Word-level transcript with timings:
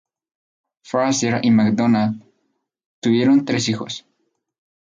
Fraser 0.81 1.41
y 1.43 1.51
McDonald 1.51 2.23
tuvieron 3.01 3.45
tres 3.45 3.69
hijos. 3.69 4.03